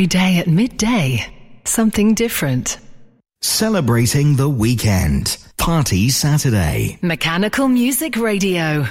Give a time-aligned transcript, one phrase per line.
[0.00, 1.26] Every day at midday,
[1.66, 2.78] something different.
[3.42, 5.36] Celebrating the weekend.
[5.58, 6.98] Party Saturday.
[7.02, 8.86] Mechanical Music Radio.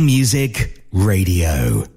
[0.00, 1.91] Music Radio.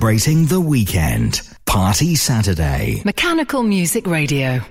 [0.00, 1.42] Celebrating the weekend.
[1.66, 3.02] Party Saturday.
[3.04, 4.62] Mechanical Music Radio.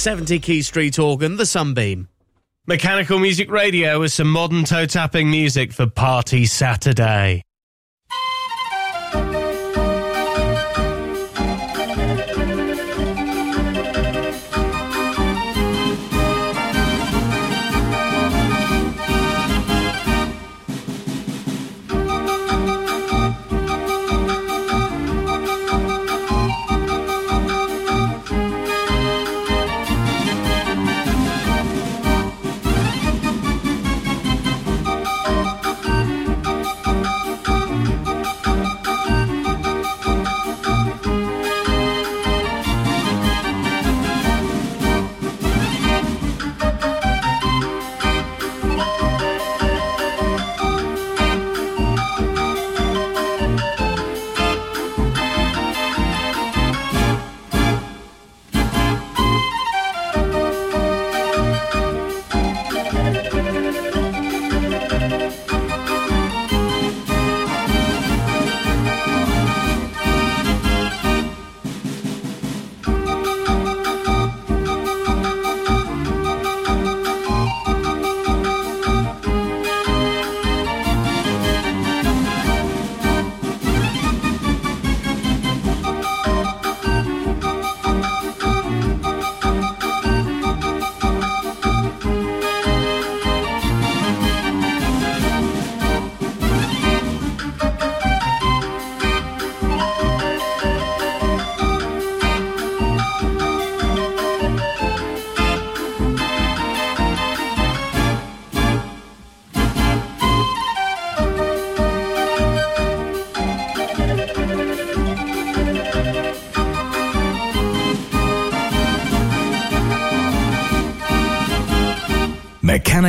[0.00, 2.08] Key Street organ, the Sunbeam.
[2.66, 7.42] Mechanical Music Radio with some modern toe tapping music for Party Saturday.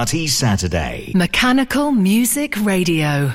[0.00, 1.12] Party Saturday.
[1.14, 3.34] Mechanical Music Radio.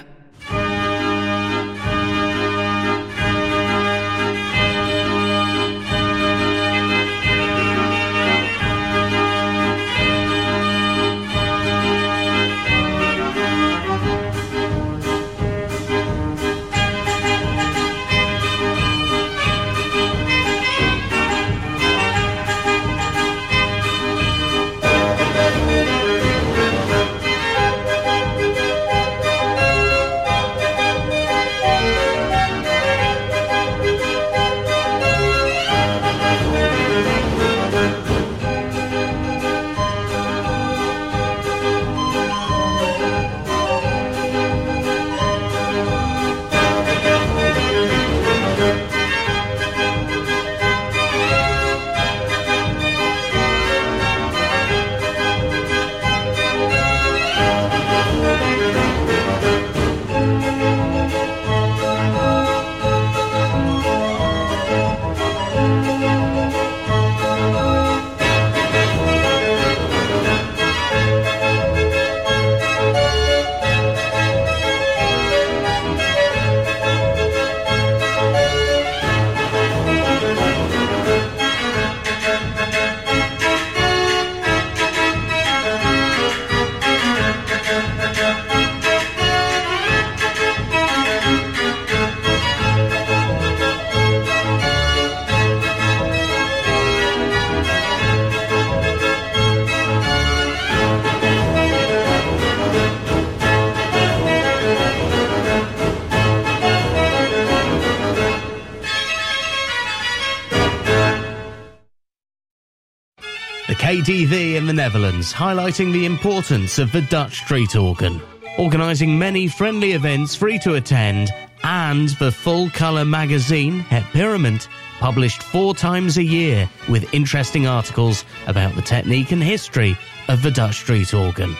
[114.86, 118.21] Netherlands, highlighting the importance of the Dutch street organ,
[118.60, 121.32] organising many friendly events free to attend,
[121.63, 124.67] and the full colour magazine Het Pierement
[125.00, 130.52] published four times a year with interesting articles about the technique and history of the
[130.52, 131.56] Dutch street organ.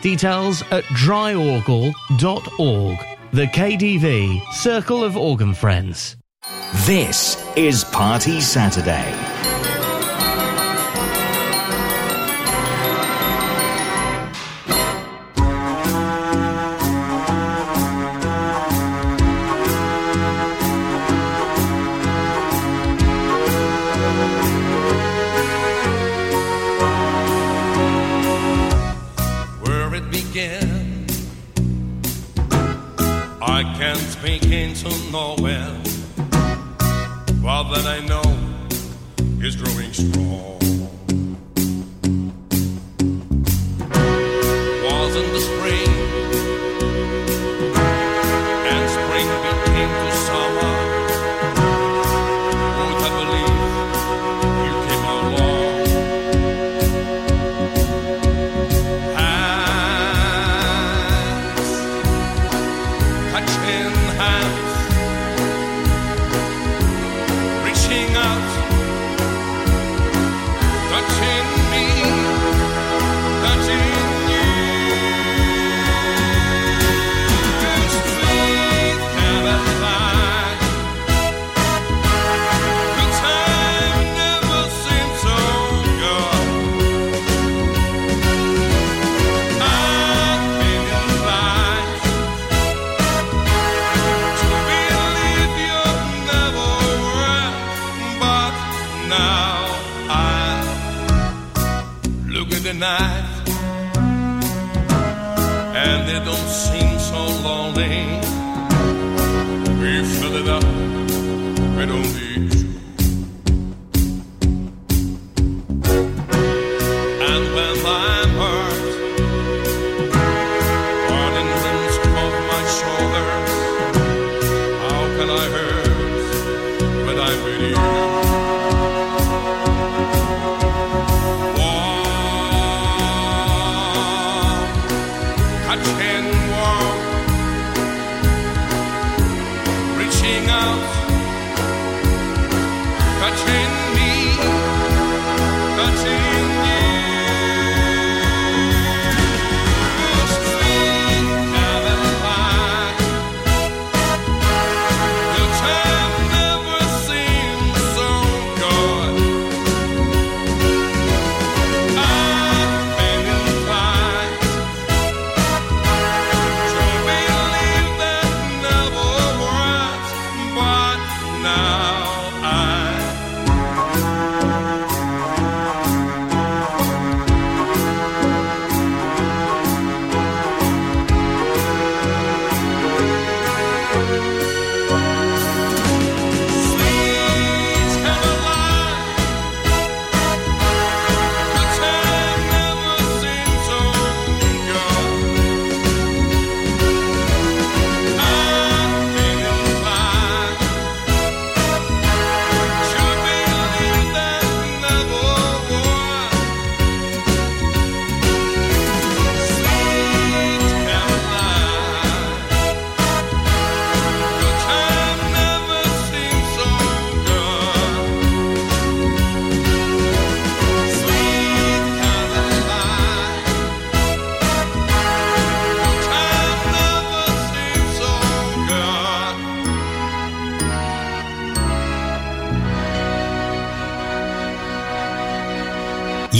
[0.00, 2.98] Details at draaiorgel.org.
[3.32, 6.16] The KDV Circle of Organ Friends.
[6.86, 9.79] This is Party Saturday.
[35.10, 35.76] Know well.
[37.42, 38.22] But that I know
[39.44, 40.59] is growing strong.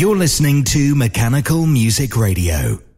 [0.01, 2.90] You're listening to Mechanical Music Radio.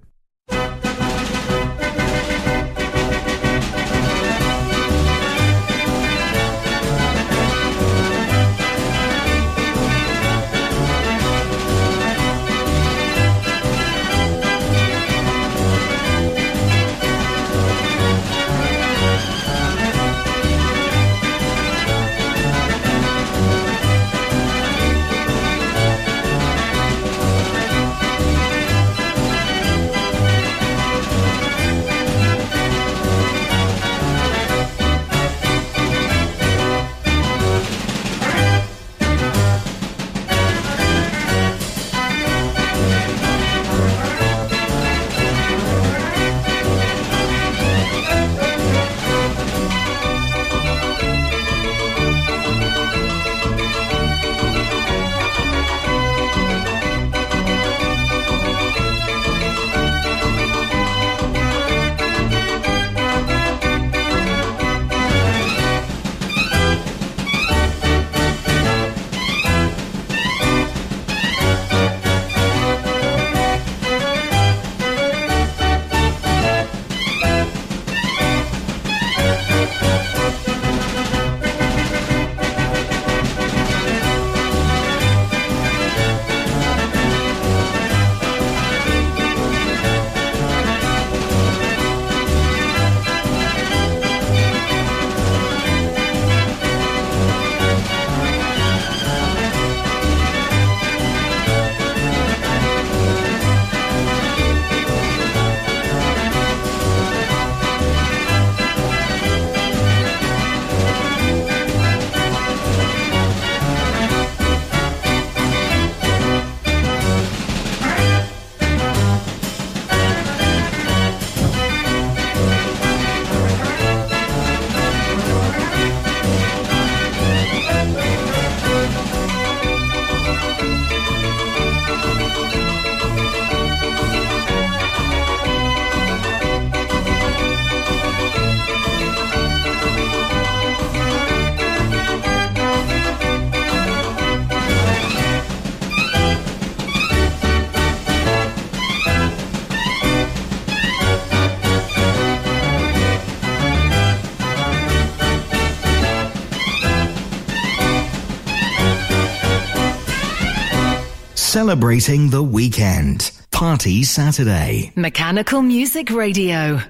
[161.72, 163.30] Celebrating the weekend.
[163.50, 164.92] Party Saturday.
[164.94, 166.82] Mechanical Music Radio.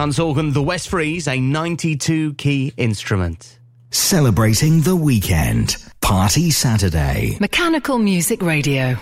[0.00, 3.58] Dance organ, the West Freeze, a 92 key instrument.
[3.90, 5.76] Celebrating the weekend.
[6.00, 7.36] Party Saturday.
[7.38, 8.96] Mechanical Music Radio.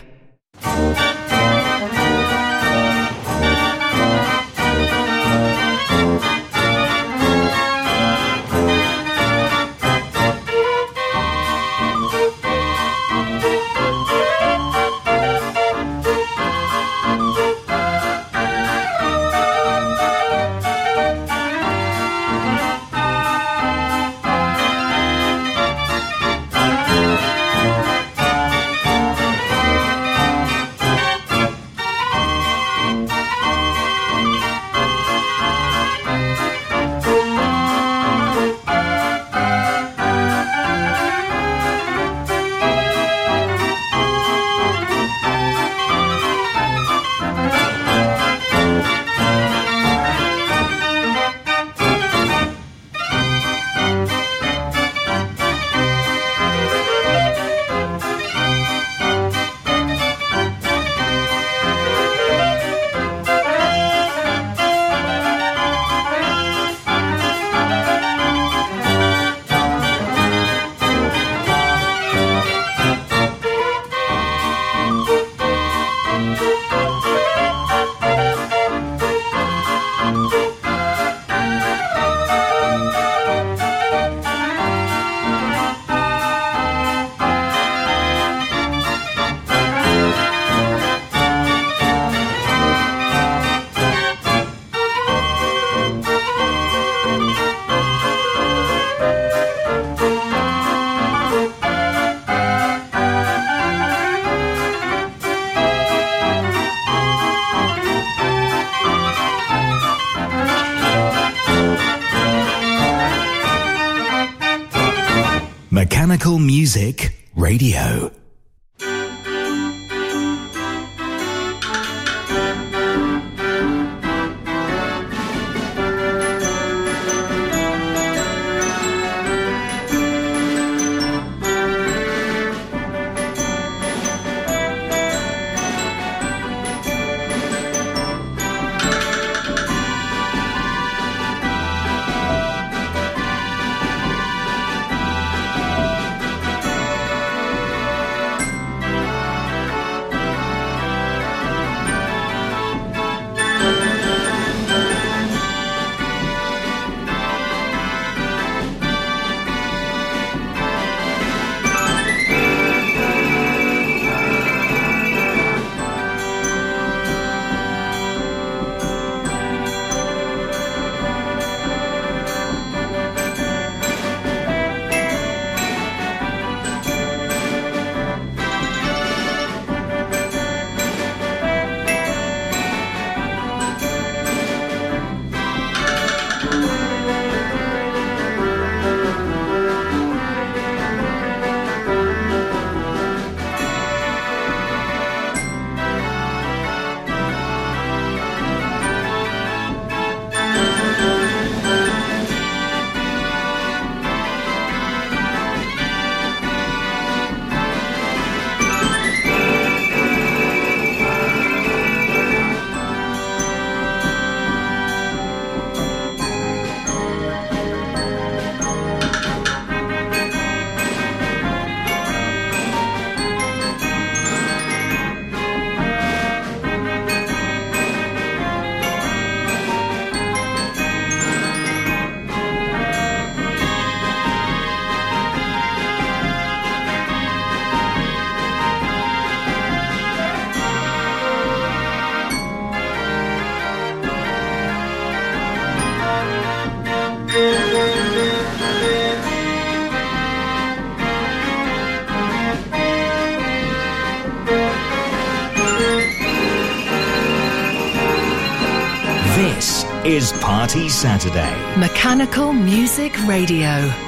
[260.69, 261.79] Party Saturday.
[261.79, 264.08] Mechanical Music Radio.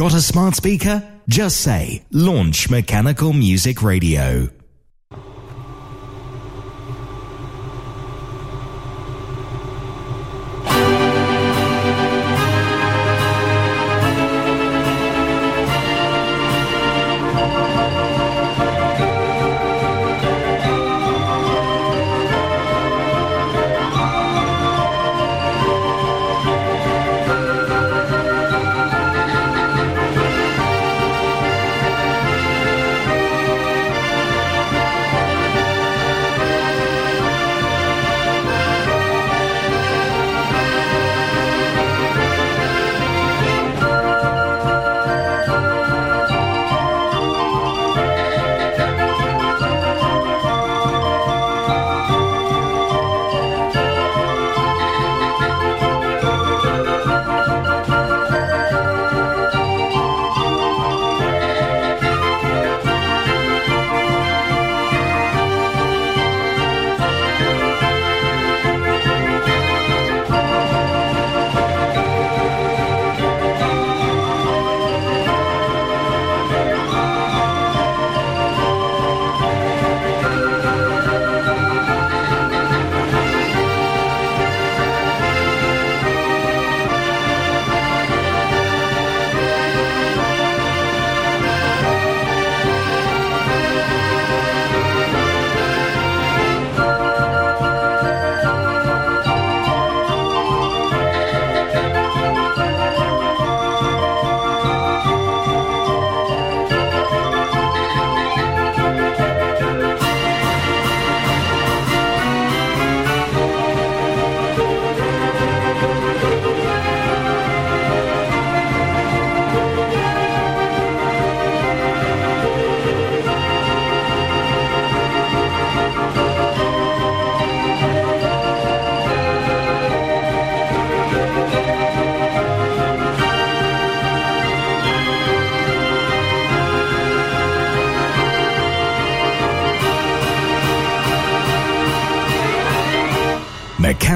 [0.00, 1.06] Got a smart speaker?
[1.28, 4.48] Just say Launch Mechanical Music Radio.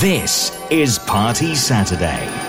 [0.00, 2.43] This is Party Saturday.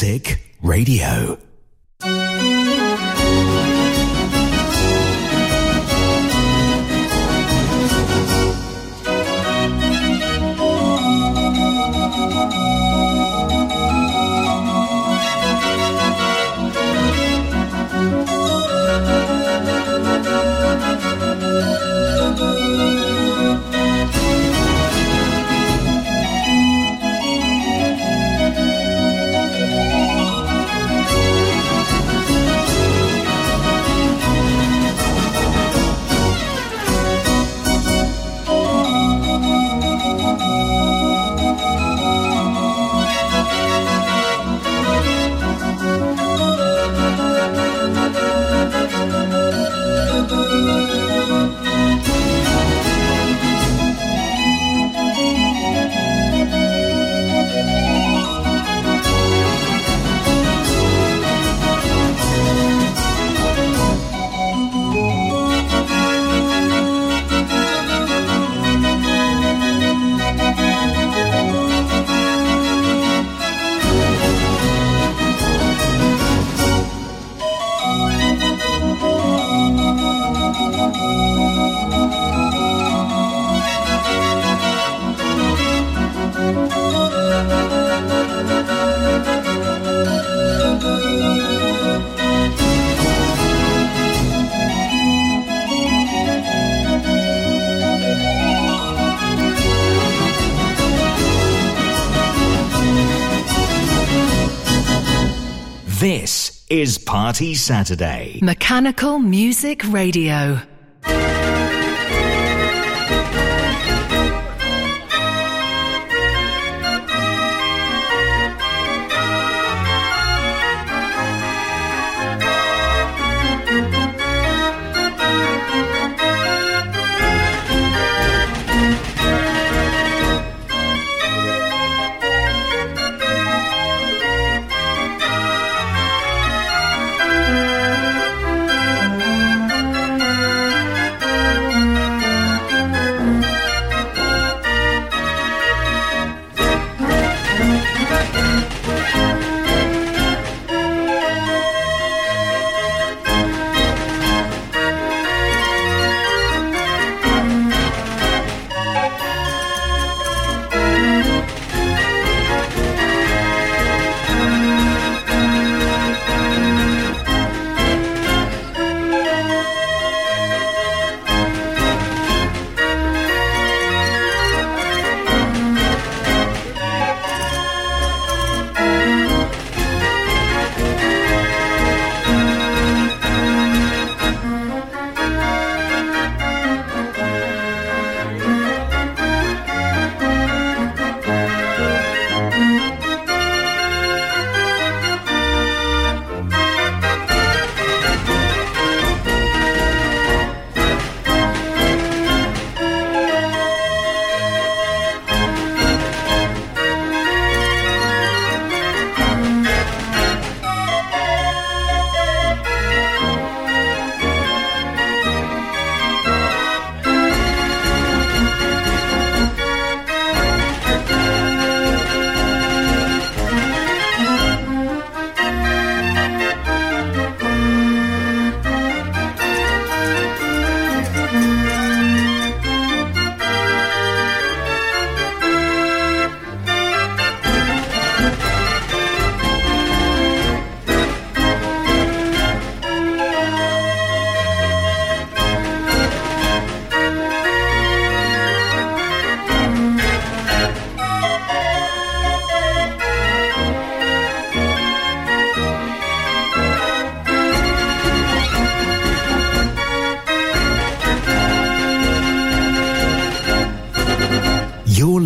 [0.00, 1.29] Music Radio.
[107.40, 108.38] Saturday.
[108.42, 110.60] Mechanical Music Radio.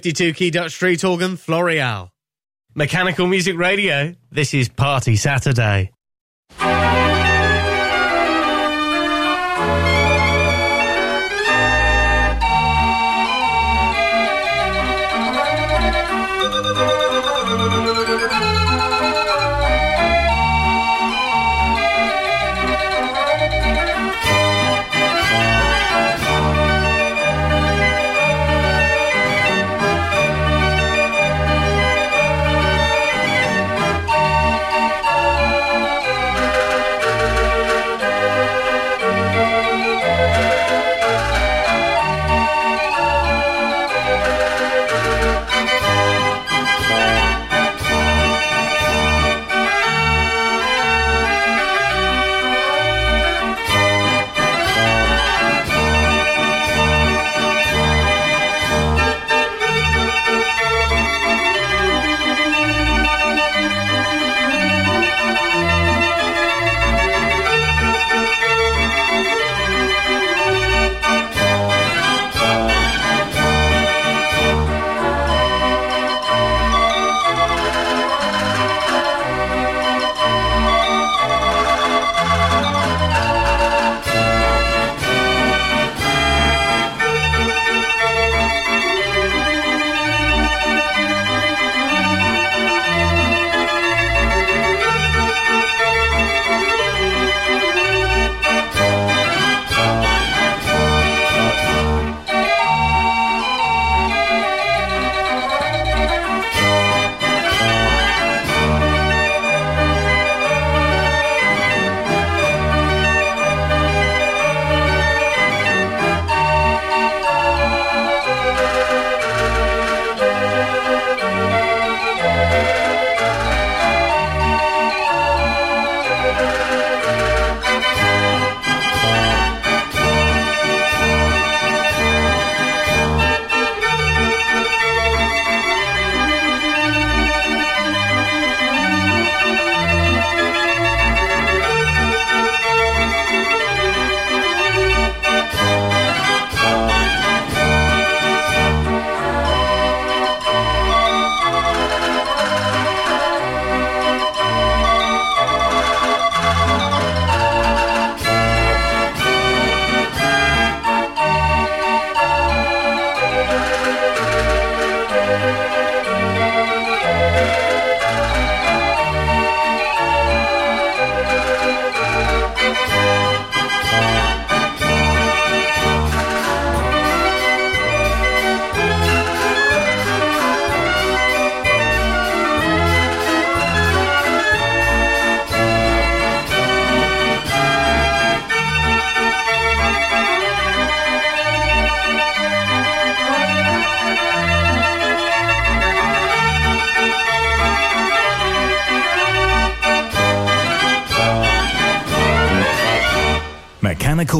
[0.00, 2.08] 52 key Dutch street organ, Floreal.
[2.74, 5.90] Mechanical Music Radio, this is Party Saturday.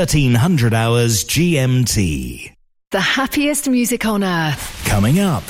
[0.00, 2.54] 1300 hours GMT.
[2.90, 4.82] The happiest music on earth.
[4.86, 5.44] Coming up.